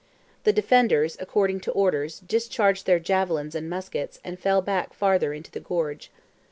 The 0.45 0.51
defenders, 0.51 1.15
according 1.19 1.59
to 1.59 1.71
orders, 1.73 2.21
discharged 2.21 2.87
their 2.87 2.97
javelins 2.97 3.53
and 3.53 3.69
muskets, 3.69 4.19
and 4.23 4.39
fell 4.39 4.63
back 4.63 4.93
farther 4.95 5.31
into 5.31 5.51
the 5.51 5.59
gorge. 5.59 6.09